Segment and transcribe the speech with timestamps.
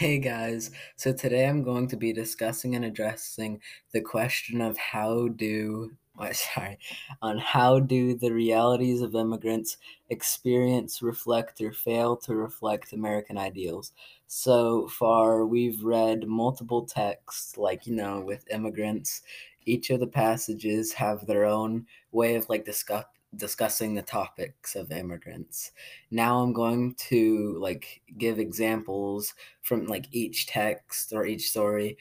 [0.00, 3.60] Hey guys, so today I'm going to be discussing and addressing
[3.92, 6.78] the question of how do, oh, sorry,
[7.20, 9.76] on how do the realities of immigrants
[10.08, 13.92] experience, reflect, or fail to reflect American ideals.
[14.26, 19.20] So far, we've read multiple texts, like, you know, with immigrants.
[19.66, 23.04] Each of the passages have their own way of like discuss
[23.36, 25.72] discussing the topics of immigrants.
[26.10, 31.96] Now I'm going to like give examples from like each text or each story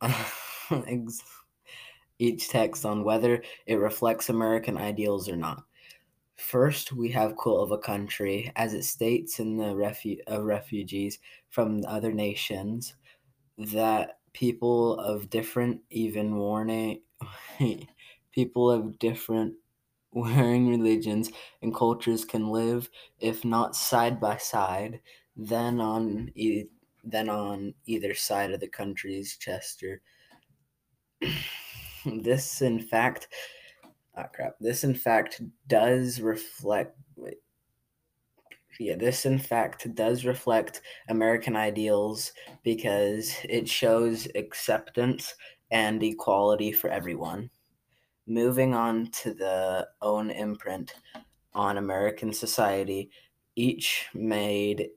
[2.18, 5.64] each text on whether it reflects American ideals or not.
[6.36, 11.18] First, we have Quilt of a Country, as it states in the refu- of refugees
[11.50, 12.94] from other nations
[13.56, 17.02] that people of different, even warning,
[18.32, 19.54] people of different
[20.14, 22.88] Wearing religions and cultures can live,
[23.20, 25.00] if not side by side,
[25.36, 26.66] then on e-
[27.02, 30.00] then on either side of the country's Chester.
[32.06, 33.28] this, in fact,
[34.16, 34.54] oh crap.
[34.60, 36.96] This, in fact, does reflect.
[37.16, 37.38] Wait,
[38.78, 45.34] yeah, this in fact does reflect American ideals because it shows acceptance
[45.70, 47.50] and equality for everyone.
[48.26, 50.94] Moving on to the own imprint
[51.52, 53.10] on American society,
[53.54, 54.88] each made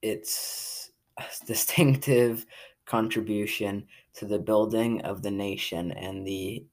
[0.00, 0.90] its
[1.46, 2.46] distinctive
[2.86, 6.64] contribution to the building of the nation and the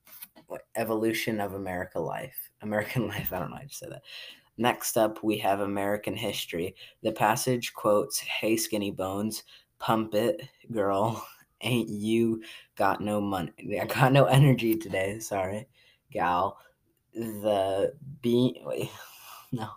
[0.76, 2.50] evolution of America life.
[2.62, 4.02] American life, I don't know how to say that.
[4.58, 6.76] Next up, we have American history.
[7.04, 9.44] The passage quotes, Hey, skinny bones,
[9.80, 10.42] pump it,
[10.72, 11.26] girl.
[11.62, 12.42] Ain't you
[12.78, 13.52] got no money?
[13.82, 15.68] I got no energy today, sorry
[16.12, 16.58] gal,
[17.14, 18.90] the be wait,
[19.52, 19.70] no,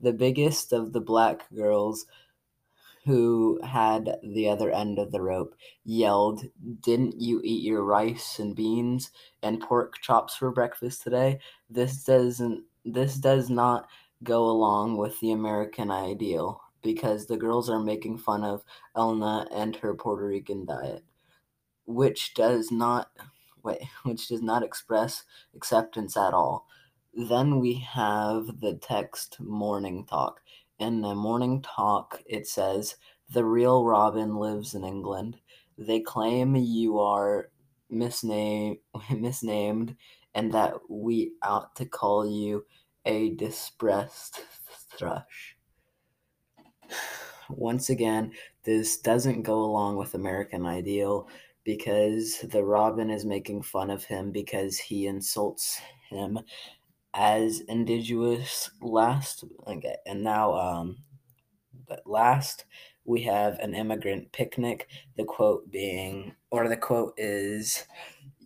[0.00, 2.06] the biggest of the black girls
[3.04, 6.44] who had the other end of the rope yelled,
[6.80, 9.10] Didn't you eat your rice and beans
[9.42, 11.40] and pork chops for breakfast today?
[11.68, 13.88] This doesn't this does not
[14.22, 18.64] go along with the American ideal because the girls are making fun of
[18.96, 21.04] Elna and her Puerto Rican diet,
[21.86, 23.10] which does not
[23.62, 25.24] which does not express
[25.54, 26.66] acceptance at all.
[27.14, 30.40] Then we have the text morning talk.
[30.78, 32.96] In the morning talk, it says,
[33.30, 35.38] The real Robin lives in England.
[35.76, 37.50] They claim you are
[37.90, 38.78] misnamed,
[39.10, 39.96] misnamed
[40.34, 42.64] and that we ought to call you
[43.04, 44.40] a dispressed
[44.96, 45.56] thrush.
[47.50, 48.32] Once again,
[48.64, 51.28] this doesn't go along with American ideal
[51.64, 55.80] because the Robin is making fun of him because he insults
[56.10, 56.38] him
[57.14, 60.98] as indigenous last okay, and now um
[61.86, 62.64] but last
[63.04, 64.88] we have an immigrant picnic.
[65.16, 67.86] The quote being or the quote is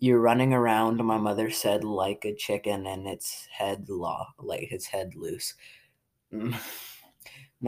[0.00, 4.86] you're running around my mother said like a chicken and its head law like his
[4.86, 5.54] head loose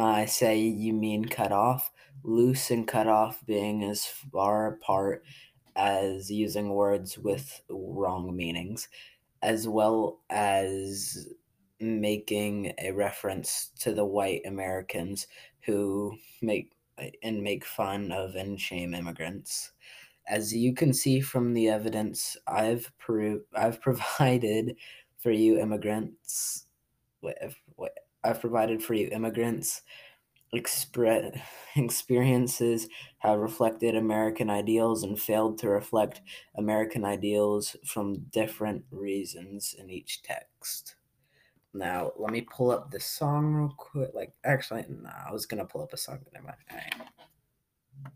[0.01, 1.91] i say you mean cut off
[2.23, 5.25] loose and cut off being as far apart
[5.77, 8.89] as using words with wrong meanings,
[9.43, 11.29] as well as
[11.81, 15.29] making a reference to the white Americans
[15.63, 16.73] who make
[17.23, 19.71] and make fun of and shame immigrants.
[20.27, 24.77] As you can see from the evidence I've pro- I've provided
[25.19, 26.67] for you immigrants,
[28.25, 29.83] I've provided for you immigrants
[30.55, 31.41] expre-
[31.77, 36.21] experiences have reflected American ideals and failed to reflect
[36.57, 40.97] American ideals from different reasons in each text.
[41.75, 44.11] Now, let me pull up the song real quick.
[44.15, 47.11] Like, actually, no, I was gonna pull up a song, but never mind.